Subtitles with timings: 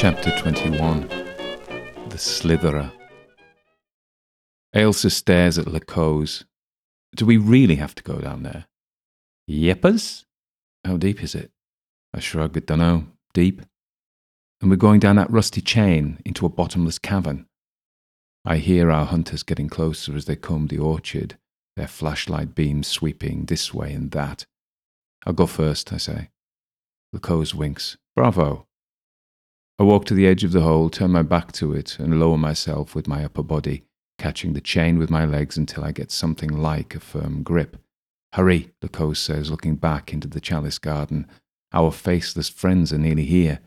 [0.00, 1.08] Chapter 21
[2.08, 2.90] The Slitherer.
[4.74, 6.44] Ailsa stares at Lacose.
[7.14, 8.64] Do we really have to go down there?
[9.46, 10.24] Yeppers?
[10.86, 11.50] How deep is it?
[12.14, 13.08] I shrug, I dunno.
[13.34, 13.60] Deep.
[14.62, 17.44] And we're going down that rusty chain into a bottomless cavern.
[18.42, 21.36] I hear our hunters getting closer as they comb the orchard,
[21.76, 24.46] their flashlight beams sweeping this way and that.
[25.26, 26.30] I'll go first, I say.
[27.14, 27.98] Lacose winks.
[28.16, 28.66] Bravo.
[29.80, 32.36] I walk to the edge of the hole, turn my back to it, and lower
[32.36, 33.84] myself with my upper body,
[34.18, 37.78] catching the chain with my legs until I get something like a firm grip.
[38.34, 41.26] Hurry, Lacose says, looking back into the chalice garden.
[41.72, 43.60] Our faceless friends are nearly here.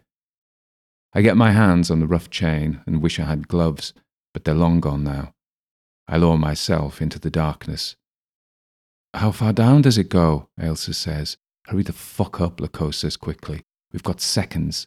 [1.16, 3.91] I get my hands on the rough chain and wish I had gloves,
[4.36, 5.33] but they're long gone now.
[6.08, 7.95] I lower myself into the darkness.
[9.16, 10.48] How far down does it go?
[10.59, 11.38] Ailsa says.
[11.66, 13.64] Hurry the fuck up, Lacose says quickly.
[13.92, 14.86] We've got seconds.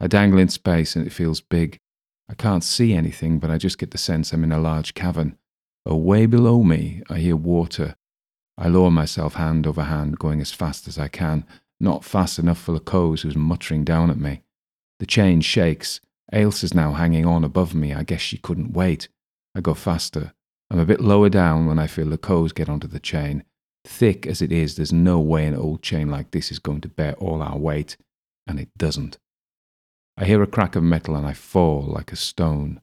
[0.00, 1.78] I dangle in space and it feels big.
[2.28, 5.36] I can't see anything, but I just get the sense I'm in a large cavern.
[5.84, 7.96] Oh, Away below me, I hear water.
[8.56, 11.44] I lower myself hand over hand, going as fast as I can,
[11.80, 14.42] not fast enough for Lacose, who's muttering down at me.
[15.00, 16.00] The chain shakes.
[16.32, 17.92] Ailsa's now hanging on above me.
[17.92, 19.08] I guess she couldn't wait.
[19.54, 20.32] I go faster.
[20.70, 23.42] I'm a bit lower down when I feel Lacose get onto the chain.
[23.84, 26.88] Thick as it is, there's no way an old chain like this is going to
[26.88, 27.96] bear all our weight,
[28.46, 29.18] and it doesn't.
[30.20, 32.82] I hear a crack of metal and I fall like a stone.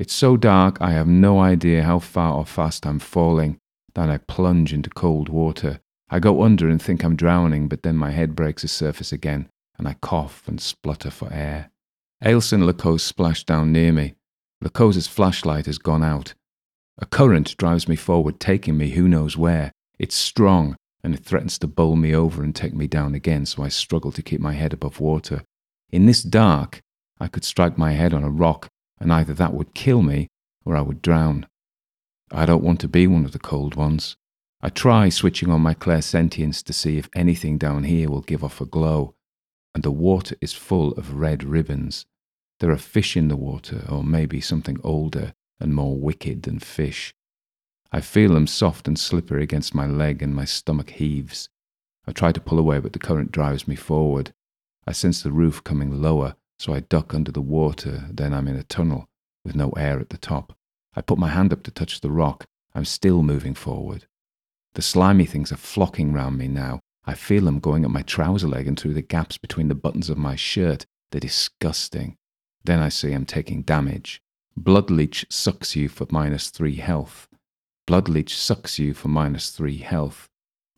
[0.00, 3.58] It's so dark I have no idea how far or fast I'm falling.
[3.94, 5.78] Then I plunge into cold water.
[6.10, 9.48] I go under and think I'm drowning, but then my head breaks the surface again
[9.78, 11.70] and I cough and splutter for air.
[12.20, 14.16] Ailsa and Lacose splash down near me.
[14.60, 16.34] Lacose's flashlight has gone out.
[16.98, 19.70] A current drives me forward, taking me who knows where.
[20.00, 23.62] It's strong, and it threatens to bowl me over and take me down again, so
[23.62, 25.42] I struggle to keep my head above water.
[25.92, 26.80] In this dark,
[27.20, 30.28] I could strike my head on a rock, and either that would kill me
[30.64, 31.46] or I would drown.
[32.30, 34.16] I don't want to be one of the cold ones.
[34.62, 38.60] I try switching on my clairsentience to see if anything down here will give off
[38.60, 39.14] a glow,
[39.74, 42.06] and the water is full of red ribbons.
[42.60, 47.12] There are fish in the water, or maybe something older and more wicked than fish.
[47.90, 51.50] I feel them soft and slippery against my leg, and my stomach heaves.
[52.06, 54.32] I try to pull away, but the current drives me forward.
[54.86, 58.08] I sense the roof coming lower, so I duck under the water.
[58.10, 59.06] Then I'm in a tunnel
[59.44, 60.54] with no air at the top.
[60.94, 62.46] I put my hand up to touch the rock.
[62.74, 64.06] I'm still moving forward.
[64.74, 66.80] The slimy things are flocking round me now.
[67.04, 70.08] I feel them going up my trouser leg and through the gaps between the buttons
[70.08, 70.86] of my shirt.
[71.10, 72.16] They're disgusting.
[72.64, 74.20] Then I see I'm taking damage.
[74.56, 77.28] Blood leech sucks you for minus three health.
[77.86, 80.28] Blood leech sucks you for minus three health.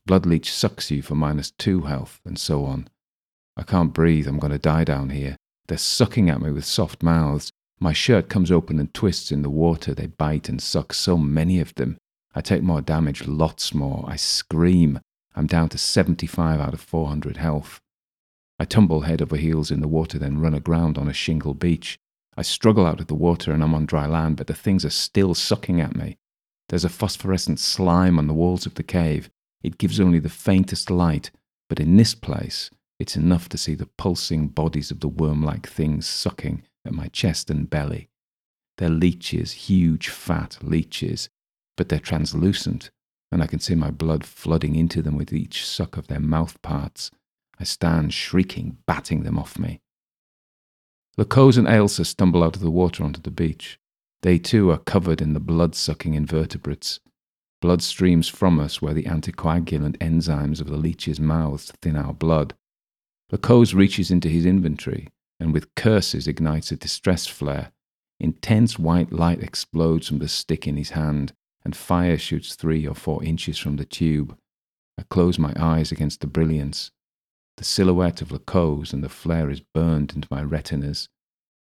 [0.06, 2.88] Blood leech sucks you for minus two health, and so on.
[3.56, 4.26] I can't breathe.
[4.26, 5.36] I'm going to die down here.
[5.66, 7.50] They're sucking at me with soft mouths.
[7.80, 9.94] My shirt comes open and twists in the water.
[9.94, 11.98] They bite and suck, so many of them.
[12.34, 14.04] I take more damage, lots more.
[14.06, 15.00] I scream.
[15.34, 17.80] I'm down to 75 out of 400 health.
[18.58, 21.98] I tumble head over heels in the water, then run aground on a shingle beach.
[22.36, 24.90] I struggle out of the water and I'm on dry land, but the things are
[24.90, 26.16] still sucking at me.
[26.68, 29.28] There's a phosphorescent slime on the walls of the cave.
[29.62, 31.30] It gives only the faintest light,
[31.68, 32.70] but in this place,
[33.04, 37.06] it's enough to see the pulsing bodies of the worm like things sucking at my
[37.08, 38.08] chest and belly.
[38.78, 41.28] They're leeches, huge fat leeches,
[41.76, 42.90] but they're translucent,
[43.30, 46.62] and I can see my blood flooding into them with each suck of their mouth
[46.62, 47.10] parts.
[47.60, 49.82] I stand shrieking, batting them off me.
[51.18, 53.78] Lacose and Ailsa stumble out of the water onto the beach.
[54.22, 57.00] They too are covered in the blood sucking invertebrates.
[57.60, 62.54] Blood streams from us where the anticoagulant enzymes of the leeches' mouths thin our blood.
[63.34, 65.08] Lacose reaches into his inventory
[65.40, 67.72] and with curses ignites a distress flare.
[68.20, 71.32] Intense white light explodes from the stick in his hand,
[71.64, 74.38] and fire shoots three or four inches from the tube.
[74.96, 76.92] I close my eyes against the brilliance.
[77.56, 81.08] The silhouette of Lacose and the flare is burned into my retinas.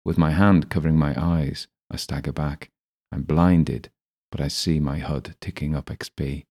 [0.04, 2.68] With my hand covering my eyes, I stagger back.
[3.10, 3.90] I'm blinded,
[4.30, 6.44] but I see my HUD ticking up XP.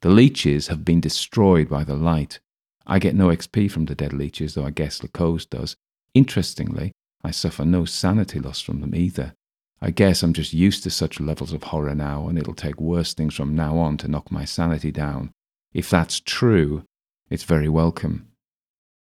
[0.00, 2.40] The leeches have been destroyed by the light,
[2.90, 5.76] I get no XP from the dead leeches, though I guess Lacose does.
[6.14, 6.92] Interestingly,
[7.22, 9.34] I suffer no sanity loss from them either.
[9.82, 13.12] I guess I'm just used to such levels of horror now, and it'll take worse
[13.12, 15.32] things from now on to knock my sanity down.
[15.72, 16.84] If that's true,
[17.28, 18.28] it's very welcome.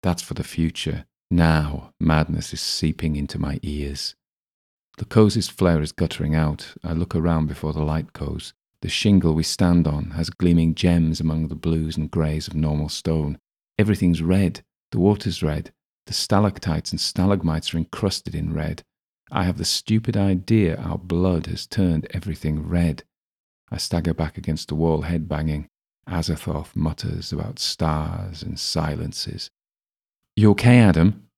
[0.03, 1.07] That's for the future.
[1.31, 4.15] Now, madness is seeping into my ears.
[4.99, 6.75] The Lacose's flare is guttering out.
[6.85, 8.53] I look around before the light goes.
[8.83, 12.91] The shingle we stand on has gleaming gems among the blues and greys of normal
[12.91, 13.39] stone,
[13.81, 14.61] Everything's red.
[14.91, 15.73] The water's red.
[16.05, 18.83] The stalactites and stalagmites are encrusted in red.
[19.33, 23.05] I have the stupid idea our blood has turned everything red.
[23.71, 25.67] I stagger back against the wall, head banging.
[26.07, 29.49] Azathoth mutters about stars and silences.
[30.37, 31.29] You okay, Adam?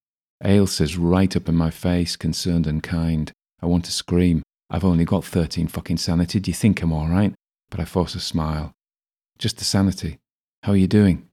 [0.43, 3.31] Ailsa's right up in my face, concerned and kind.
[3.61, 4.43] I want to scream.
[4.69, 6.41] I've only got 13 fucking sanity.
[6.41, 7.33] Do you think I'm all right?
[7.71, 8.73] But I force a smile.
[9.39, 10.19] Just the sanity.
[10.63, 11.29] How are you doing?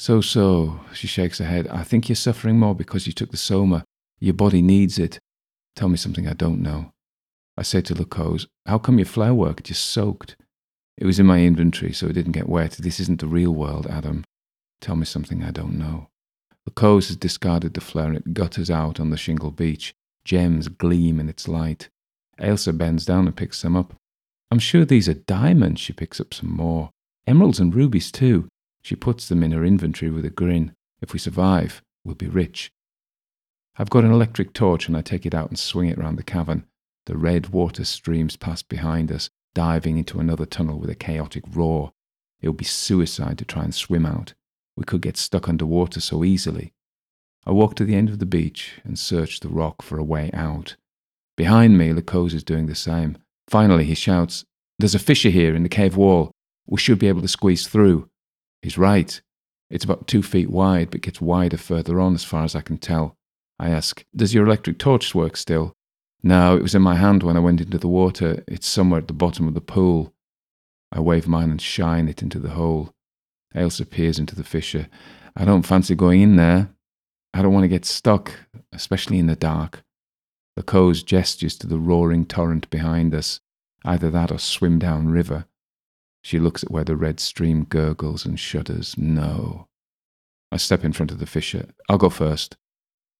[0.00, 1.68] So, so, she shakes her head.
[1.68, 3.84] I think you're suffering more because you took the soma.
[4.18, 5.18] Your body needs it.
[5.76, 6.92] Tell me something I don't know.
[7.58, 10.36] I say to Lacose, How come your flower work just soaked?
[10.96, 12.78] It was in my inventory, so it didn't get wet.
[12.80, 14.24] This isn't the real world, Adam.
[14.80, 16.08] Tell me something I don't know.
[16.66, 19.92] Lacose has discarded the flare and it gutters out on the shingle beach.
[20.24, 21.90] Gems gleam in its light.
[22.38, 23.92] Ailsa bends down and picks some up.
[24.50, 25.78] I'm sure these are diamonds.
[25.78, 26.88] She picks up some more.
[27.26, 28.48] Emeralds and rubies, too.
[28.82, 30.74] She puts them in her inventory with a grin.
[31.00, 32.72] If we survive, we'll be rich.
[33.76, 36.22] I've got an electric torch and I take it out and swing it round the
[36.22, 36.64] cavern.
[37.06, 41.92] The red water streams past behind us, diving into another tunnel with a chaotic roar.
[42.40, 44.34] It would be suicide to try and swim out.
[44.76, 46.72] We could get stuck underwater so easily.
[47.46, 50.30] I walk to the end of the beach and search the rock for a way
[50.32, 50.76] out.
[51.36, 53.16] Behind me, Lacose is doing the same.
[53.48, 54.44] Finally, he shouts,
[54.78, 56.32] There's a fissure here in the cave wall.
[56.66, 58.08] We should be able to squeeze through.
[58.62, 59.20] He's right.
[59.70, 62.78] It's about two feet wide, but gets wider further on as far as I can
[62.78, 63.16] tell.
[63.58, 65.74] I ask, Does your electric torch work still?
[66.22, 68.44] No, it was in my hand when I went into the water.
[68.46, 70.12] It's somewhere at the bottom of the pool.
[70.92, 72.90] I wave mine and shine it into the hole.
[73.54, 74.88] Ailsa peers into the fissure.
[75.36, 76.70] I don't fancy going in there.
[77.32, 78.32] I don't want to get stuck,
[78.72, 79.82] especially in the dark.
[80.56, 83.40] The Lacose gestures to the roaring torrent behind us,
[83.84, 85.46] either that or swim down river.
[86.22, 88.96] She looks at where the red stream gurgles and shudders.
[88.98, 89.68] No.
[90.52, 91.70] I step in front of the fissure.
[91.88, 92.56] I'll go first.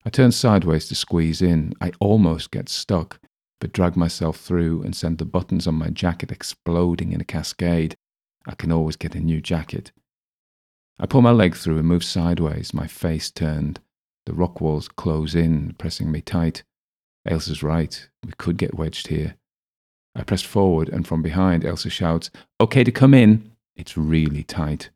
[0.05, 1.75] I turn sideways to squeeze in.
[1.81, 3.21] I almost get stuck,
[3.61, 7.95] but drag myself through and send the buttons on my jacket exploding in a cascade.
[8.47, 9.93] I can always get a new jacket.
[10.99, 13.81] I pull my leg through and move sideways, my face turned.
[14.27, 16.63] The rock walls close in, pressing me tight.
[17.27, 18.09] Ailsa's right.
[18.25, 19.37] We could get wedged here.
[20.15, 22.31] I press forward, and from behind, Ailsa shouts,
[22.61, 23.51] Okay to come in.
[23.77, 24.91] It's really tight.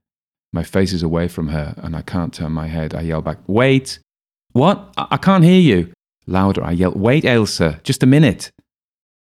[0.52, 2.94] My face is away from her, and I can't turn my head.
[2.94, 3.98] I yell back, Wait!
[4.52, 4.92] What?
[4.96, 5.92] I, I can't hear you.
[6.26, 8.50] Louder, I yell, Wait, Ailsa, just a minute.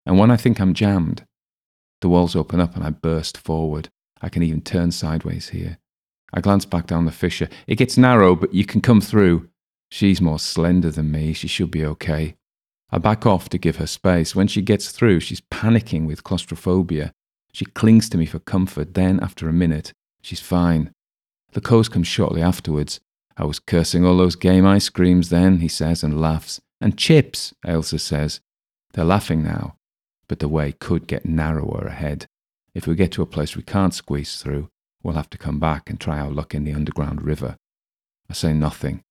[0.07, 1.25] And when I think I'm jammed,
[2.01, 3.89] the walls open up and I burst forward.
[4.23, 5.79] I can even turn sideways here.
[6.33, 7.49] I glance back down the fissure.
[7.67, 9.49] It gets narrow, but you can come through.
[9.91, 11.33] She's more slender than me.
[11.33, 12.35] She should be okay.
[12.91, 14.35] I back off to give her space.
[14.35, 17.13] When she gets through, she's panicking with claustrophobia.
[17.53, 18.95] She clings to me for comfort.
[18.95, 19.93] Then, after a minute,
[20.23, 20.93] she's fine.
[21.55, 23.01] Lacose comes shortly afterwards.
[23.37, 26.61] I was cursing all those game ice creams then, he says, and laughs.
[26.81, 28.41] And chips, Ailsa says.
[28.95, 29.77] They're laughing now,
[30.27, 32.27] but the way could get narrower ahead.
[32.75, 34.69] If we get to a place we can't squeeze through,
[35.03, 37.57] we'll have to come back and try our luck in the underground river.
[38.31, 39.03] I say nothing,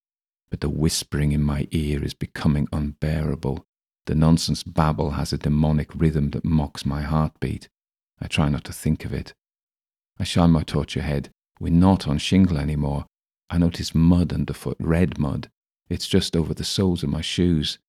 [0.49, 3.65] but the whispering in my ear is becoming unbearable.
[4.07, 7.67] The nonsense babble has a demonic rhythm that mocks my heartbeat.
[8.21, 9.33] I try not to think of it.
[10.17, 11.29] I shine my torch ahead.
[11.59, 13.05] We're not on shingle anymore.
[13.49, 15.49] I notice mud underfoot, red mud.
[15.89, 17.79] It's just over the soles of my shoes.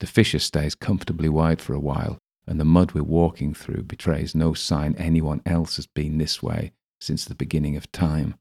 [0.00, 4.34] The fissure stays comfortably wide for a while, and the mud we're walking through betrays
[4.34, 8.34] no sign anyone else has been this way since the beginning of time.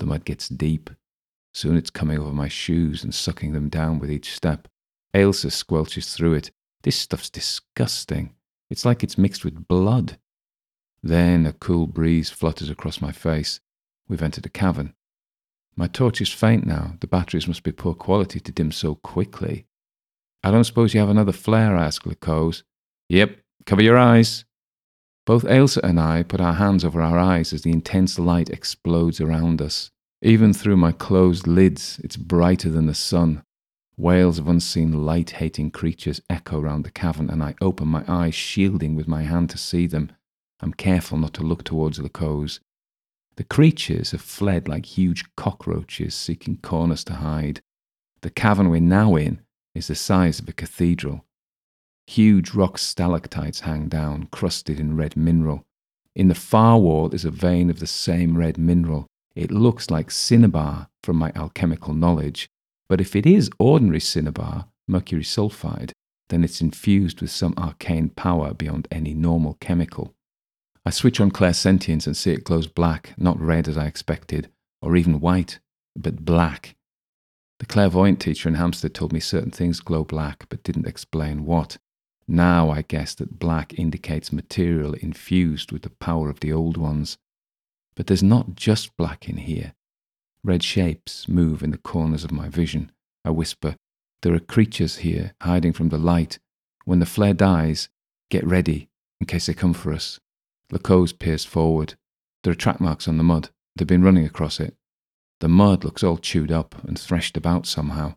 [0.00, 0.90] The mud gets deep.
[1.54, 4.66] Soon it's coming over my shoes and sucking them down with each step.
[5.14, 6.50] Ailsa squelches through it.
[6.82, 8.34] This stuff's disgusting.
[8.70, 10.18] It's like it's mixed with blood.
[11.02, 13.60] Then a cool breeze flutters across my face.
[14.08, 14.94] We've entered a cavern.
[15.76, 16.96] My torch is faint now.
[17.00, 19.66] The batteries must be poor quality to dim so quickly.
[20.42, 22.62] I don't suppose you have another flare, I ask Lacose.
[23.08, 24.44] Yep, cover your eyes.
[25.24, 29.20] Both Ailsa and I put our hands over our eyes as the intense light explodes
[29.20, 29.90] around us.
[30.20, 33.44] Even through my closed lids, it's brighter than the sun.
[34.02, 38.34] Wails of unseen light hating creatures echo round the cavern, and I open my eyes,
[38.34, 40.10] shielding with my hand to see them.
[40.58, 42.58] I'm careful not to look towards Lacose.
[43.36, 47.60] The creatures have fled like huge cockroaches seeking corners to hide.
[48.22, 49.40] The cavern we're now in
[49.72, 51.24] is the size of a cathedral.
[52.08, 55.62] Huge rock stalactites hang down, crusted in red mineral.
[56.16, 59.06] In the far wall is a vein of the same red mineral.
[59.36, 62.48] It looks like cinnabar from my alchemical knowledge,
[62.88, 65.92] but if it is ordinary cinnabar, mercury sulfide,
[66.28, 70.14] then it's infused with some arcane power beyond any normal chemical.
[70.84, 74.96] I switch on clairsentience and see it glows black, not red as I expected, or
[74.96, 75.60] even white,
[75.94, 76.74] but black.
[77.60, 81.78] The clairvoyant teacher in Hampstead told me certain things glow black, but didn't explain what.
[82.26, 87.18] Now I guess that black indicates material infused with the power of the old ones.
[87.94, 89.74] But there's not just black in here.
[90.44, 92.90] Red shapes move in the corners of my vision.
[93.24, 93.76] I whisper,
[94.22, 96.38] There are creatures here hiding from the light.
[96.84, 97.88] When the flare dies,
[98.28, 98.88] get ready
[99.20, 100.18] in case they come for us.
[100.72, 101.94] Lacose peers forward.
[102.42, 103.50] There are track marks on the mud.
[103.76, 104.74] They've been running across it.
[105.38, 108.16] The mud looks all chewed up and threshed about somehow.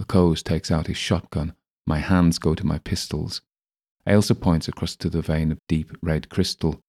[0.00, 1.54] Lacose takes out his shotgun.
[1.86, 3.40] My hands go to my pistols.
[4.06, 6.80] Ailsa points across to the vein of deep red crystal.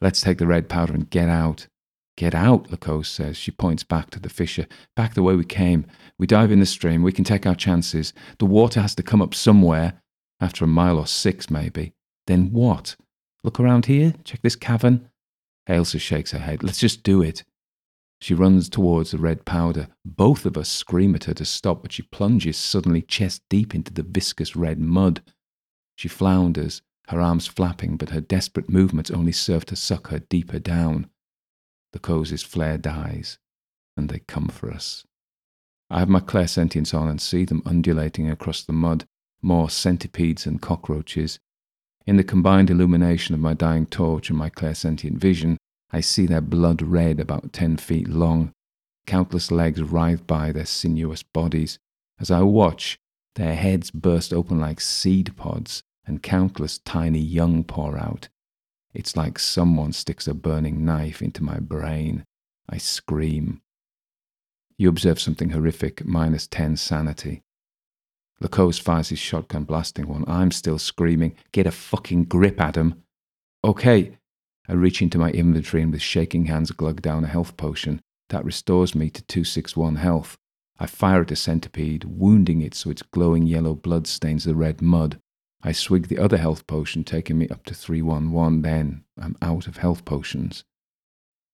[0.00, 1.68] Let's take the red powder and get out.
[2.20, 3.38] Get out, Lacose says.
[3.38, 4.66] She points back to the fissure.
[4.94, 5.86] Back the way we came.
[6.18, 7.02] We dive in the stream.
[7.02, 8.12] We can take our chances.
[8.38, 10.02] The water has to come up somewhere.
[10.38, 11.94] After a mile or six, maybe.
[12.26, 12.96] Then what?
[13.42, 14.12] Look around here?
[14.22, 15.08] Check this cavern?
[15.66, 16.62] Ailsa shakes her head.
[16.62, 17.42] Let's just do it.
[18.20, 19.88] She runs towards the red powder.
[20.04, 23.94] Both of us scream at her to stop, but she plunges suddenly chest deep into
[23.94, 25.22] the viscous red mud.
[25.96, 30.58] She flounders, her arms flapping, but her desperate movements only serve to suck her deeper
[30.58, 31.08] down.
[31.92, 33.38] Lacose's flare dies,
[33.96, 35.04] and they come for us.
[35.90, 39.04] I have my clairsentience on and see them undulating across the mud,
[39.42, 41.38] more centipedes and cockroaches.
[42.06, 45.56] In the combined illumination of my dying torch and my clairsentient vision,
[45.90, 48.52] I see their blood red about ten feet long.
[49.06, 51.78] Countless legs writhe by their sinuous bodies.
[52.20, 52.96] As I watch,
[53.34, 58.28] their heads burst open like seed pods, and countless tiny young pour out.
[58.92, 62.24] It's like someone sticks a burning knife into my brain.
[62.68, 63.60] I scream.
[64.76, 67.42] You observe something horrific, minus 10 sanity.
[68.42, 70.24] Lacose fires his shotgun, blasting one.
[70.26, 71.36] I'm still screaming.
[71.52, 73.02] Get a fucking grip, Adam.
[73.62, 74.16] Okay.
[74.68, 78.00] I reach into my inventory and with shaking hands glug down a health potion.
[78.30, 80.36] That restores me to 261 health.
[80.78, 84.80] I fire at a centipede, wounding it so its glowing yellow blood stains the red
[84.80, 85.20] mud.
[85.62, 88.62] I swig the other health potion, taking me up to 311.
[88.62, 90.64] Then I'm out of health potions.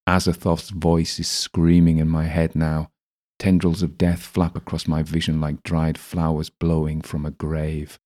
[0.06, 2.90] Azathoth's voice is screaming in my head now.
[3.38, 7.98] Tendrils of death flap across my vision like dried flowers blowing from a grave.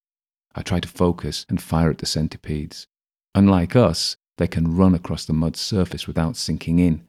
[0.54, 2.86] I try to focus and fire at the centipedes.
[3.34, 7.06] Unlike us, they can run across the mud surface without sinking in.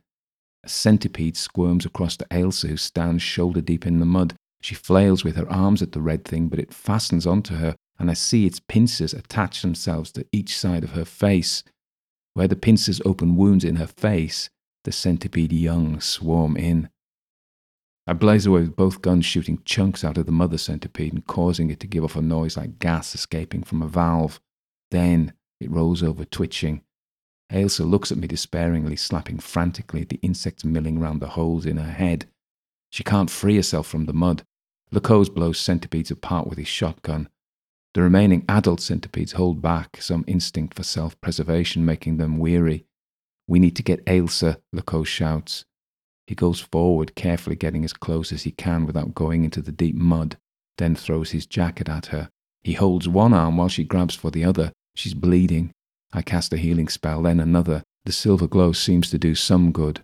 [0.64, 4.36] A centipede squirms across to Ailsa, who stands shoulder deep in the mud.
[4.62, 8.10] She flails with her arms at the red thing, but it fastens onto her and
[8.10, 11.64] I see its pincers attach themselves to each side of her face.
[12.34, 14.50] Where the pincers open wounds in her face,
[14.84, 16.90] the centipede young swarm in.
[18.08, 21.70] I blaze away with both guns shooting chunks out of the mother centipede and causing
[21.70, 24.40] it to give off a noise like gas escaping from a valve.
[24.90, 26.82] Then it rolls over, twitching.
[27.52, 31.78] Ailsa looks at me despairingly, slapping frantically at the insects milling round the holes in
[31.78, 32.28] her head.
[32.90, 34.44] She can't free herself from the mud.
[34.92, 37.30] Lacose blows centipedes apart with his shotgun.
[37.94, 42.86] The remaining adult centipedes hold back, some instinct for self preservation making them weary.
[43.48, 45.66] We need to get Ailsa, Lacose shouts.
[46.26, 49.96] He goes forward, carefully getting as close as he can without going into the deep
[49.96, 50.38] mud,
[50.78, 52.30] then throws his jacket at her.
[52.64, 54.72] He holds one arm while she grabs for the other.
[54.96, 55.72] She's bleeding.
[56.14, 57.84] I cast a healing spell, then another.
[58.06, 60.04] The silver glow seems to do some good.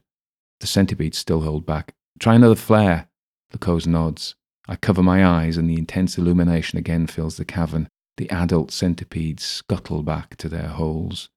[0.60, 1.94] The centipedes still hold back.
[2.20, 3.08] Try another flare.
[3.54, 4.36] Lacose nods.
[4.68, 7.88] I cover my eyes, and the intense illumination again fills the cavern.
[8.18, 11.30] The adult centipedes scuttle back to their holes.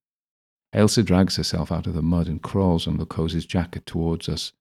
[0.75, 4.53] Ailsa drags herself out of the mud and crawls on Lacose's jacket towards us.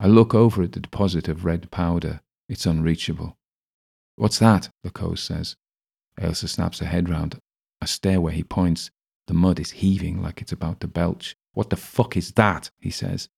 [0.00, 2.20] I look over at the deposit of red powder.
[2.48, 3.36] It's unreachable.
[4.16, 4.70] What's that?
[4.84, 5.56] Lacose says.
[6.18, 7.38] Ailsa snaps her head round.
[7.80, 8.90] I stare where he points.
[9.26, 11.36] The mud is heaving like it's about to belch.
[11.52, 12.70] What the fuck is that?
[12.78, 13.28] he says.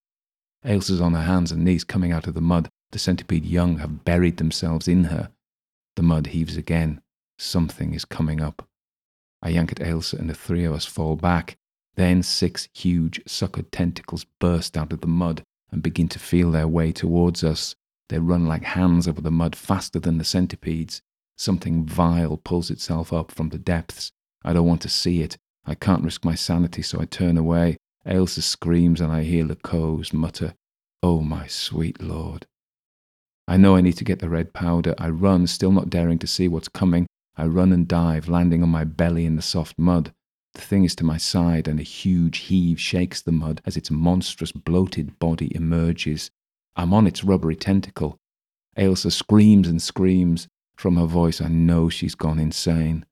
[0.64, 2.68] Ailsa's on her hands and knees coming out of the mud.
[2.90, 5.30] The centipede young have buried themselves in her.
[5.96, 7.00] The mud heaves again.
[7.38, 8.66] Something is coming up.
[9.42, 11.56] I yank at Ailsa and the three of us fall back.
[11.96, 16.68] Then six huge suckered tentacles burst out of the mud and begin to feel their
[16.68, 17.74] way towards us.
[18.08, 21.02] They run like hands over the mud faster than the centipedes.
[21.36, 24.12] Something vile pulls itself up from the depths.
[24.42, 25.36] I don't want to see it.
[25.64, 27.76] I can't risk my sanity, so I turn away.
[28.06, 30.54] Ailsa screams and I hear Lacose mutter,
[31.02, 32.46] Oh, my sweet lord.
[33.48, 34.94] I know I need to get the red powder.
[34.98, 37.06] I run, still not daring to see what's coming.
[37.34, 40.12] I run and dive, landing on my belly in the soft mud.
[40.52, 43.90] The thing is to my side, and a huge heave shakes the mud as its
[43.90, 46.30] monstrous, bloated body emerges.
[46.76, 48.18] I'm on its rubbery tentacle.
[48.76, 50.46] Ailsa screams and screams.
[50.76, 53.06] From her voice, I know she's gone insane.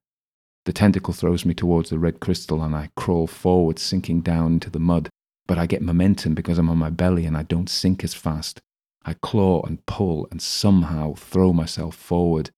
[0.66, 4.68] The tentacle throws me towards the red crystal, and I crawl forward, sinking down into
[4.68, 5.08] the mud.
[5.46, 8.60] But I get momentum because I'm on my belly and I don't sink as fast.
[9.08, 12.50] I claw and pull and somehow throw myself forward,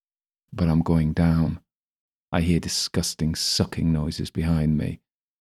[0.50, 1.61] but I'm going down.
[2.33, 5.00] I hear disgusting sucking noises behind me.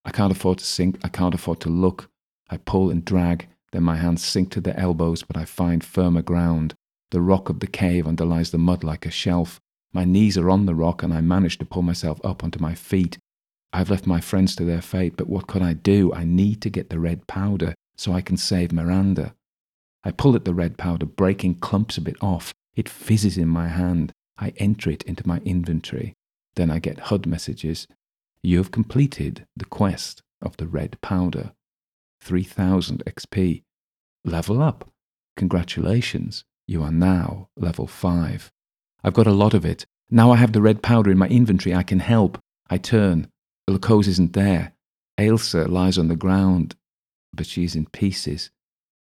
[0.05, 2.11] I can't afford to sink, I can't afford to look.
[2.51, 6.23] I pull and drag, then my hands sink to their elbows, but I find firmer
[6.23, 6.75] ground.
[7.13, 9.61] The rock of the cave underlies the mud like a shelf.
[9.93, 12.75] My knees are on the rock, and I manage to pull myself up onto my
[12.75, 13.17] feet.
[13.73, 16.13] I've left my friends to their fate, but what could I do?
[16.13, 19.35] I need to get the red powder so I can save Miranda.
[20.05, 22.55] I pull at the red powder, breaking clumps of it off.
[22.75, 24.13] It fizzes in my hand.
[24.39, 26.15] I enter it into my inventory.
[26.57, 27.87] Then I get HUD messages.
[28.43, 31.53] You have completed the quest of the red powder.
[32.23, 33.63] 3000 XP.
[34.25, 34.91] Level up.
[35.37, 36.45] Congratulations.
[36.67, 38.51] You are now level 5.
[39.03, 39.87] I've got a lot of it.
[40.11, 41.75] Now I have the red powder in my inventory.
[41.75, 42.39] I can help.
[42.69, 43.29] I turn.
[43.69, 44.73] Lacose isn't there.
[45.19, 46.77] Ailsa lies on the ground,
[47.33, 48.51] but she's in pieces.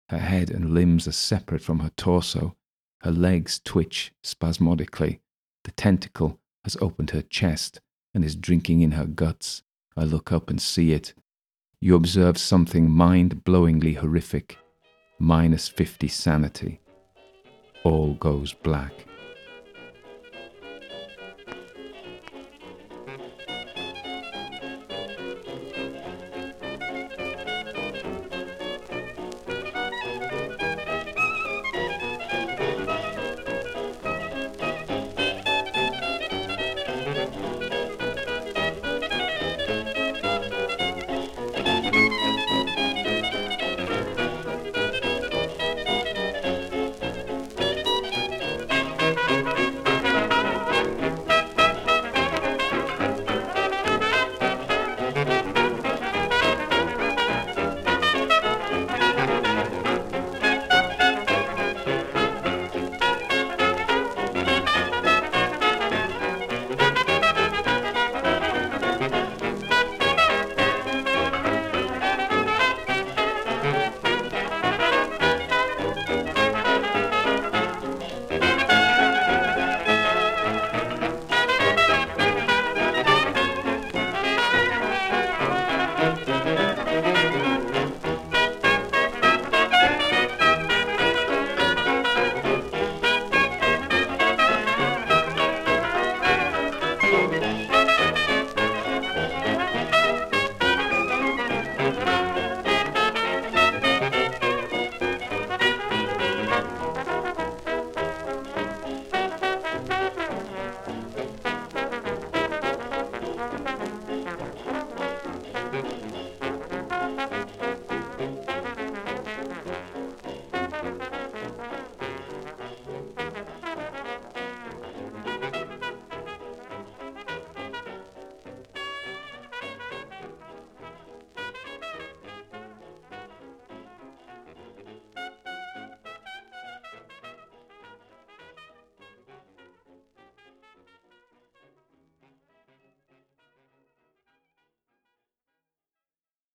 [0.10, 2.56] Her head and limbs are separate from her torso.
[3.02, 5.22] Her legs twitch spasmodically.
[5.64, 7.80] The tentacle has opened her chest
[8.14, 9.64] and is drinking in her guts.
[9.96, 11.14] I look up and see it.
[11.80, 14.58] You observe something mind blowingly horrific.
[15.20, 16.80] Minus 50 sanity.
[17.84, 19.06] All goes black.